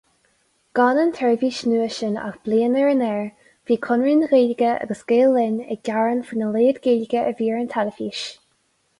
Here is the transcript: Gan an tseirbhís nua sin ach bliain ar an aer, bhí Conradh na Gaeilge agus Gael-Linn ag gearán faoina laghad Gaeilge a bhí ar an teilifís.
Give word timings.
Gan 0.77 0.99
an 1.01 1.11
tseirbhís 1.15 1.57
nua 1.71 1.89
sin 1.97 2.15
ach 2.21 2.37
bliain 2.47 2.77
ar 2.83 2.87
an 2.93 3.03
aer, 3.07 3.27
bhí 3.71 3.77
Conradh 3.83 4.17
na 4.21 4.29
Gaeilge 4.31 4.71
agus 4.85 5.03
Gael-Linn 5.11 5.59
ag 5.75 5.83
gearán 5.89 6.23
faoina 6.31 6.47
laghad 6.55 6.81
Gaeilge 6.87 7.21
a 7.25 7.35
bhí 7.43 7.51
ar 7.57 7.61
an 7.61 7.69
teilifís. 7.75 8.23